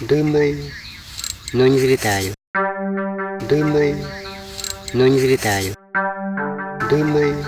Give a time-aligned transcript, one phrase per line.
[0.00, 0.56] Думаю,
[1.52, 2.34] но не взлетаю.
[3.50, 3.96] Думаю,
[4.94, 5.74] но не взлетаю.
[6.88, 7.44] Думаю,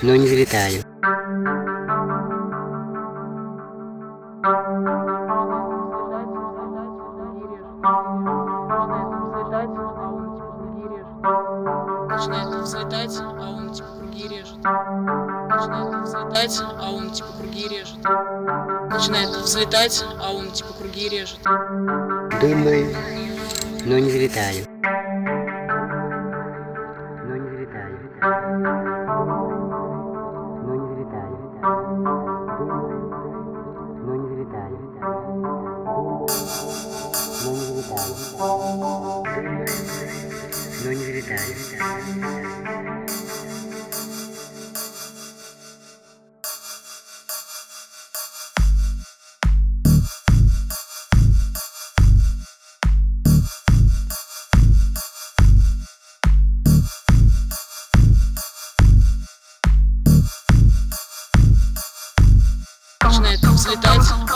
[0.00, 0.82] но не взлетаю.
[12.08, 14.56] Начинает взлетать, а он типа круги режет.
[14.56, 17.98] Начинает взлетать, а он типа круги режет.
[18.90, 21.40] Начинает взлетать, а он типа круги режет.
[22.40, 22.96] Думаю,
[23.84, 24.66] но не взлетаю.
[27.24, 27.98] Но не взлетаю.
[30.64, 31.34] Но не взлетаю.
[32.58, 32.98] Думаю,
[34.04, 34.76] но не взлетаю.
[37.44, 38.14] Но не взлетаю.
[39.34, 39.66] Думаю,
[40.84, 42.97] но не взлетаю.
[63.68, 64.27] Начинает взлетать,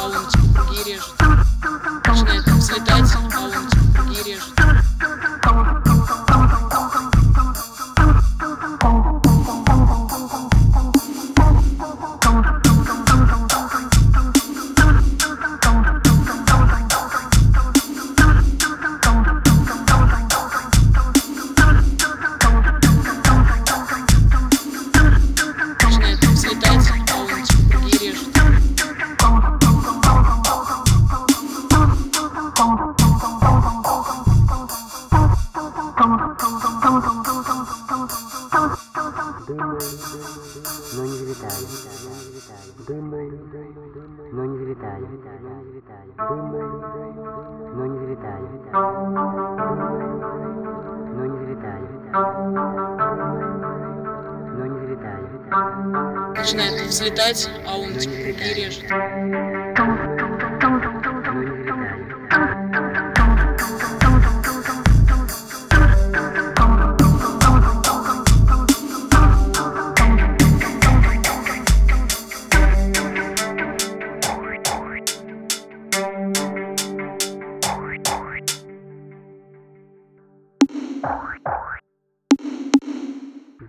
[56.34, 59.62] Начинает взлетать, а он типа круги режет.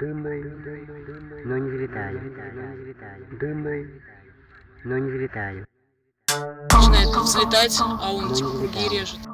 [0.03, 0.61] Думаю,
[1.45, 2.19] но не взлетаю.
[3.39, 4.01] Думаю,
[4.83, 5.65] но не взлетаю.
[6.27, 9.32] Начинает взлетать, а он типа круги режет.